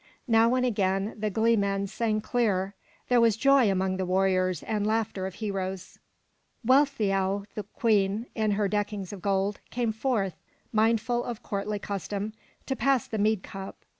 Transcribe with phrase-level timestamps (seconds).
[0.27, 2.73] Now and again the glee men sang clear.
[3.07, 5.99] There was joy among the warriors and laughter of heroes.
[6.65, 10.33] Weal'theow, the Queen, in her deckings of gold, came forth,
[10.73, 12.33] mindful of courtly custom,
[12.65, 13.85] to pass the mead cup.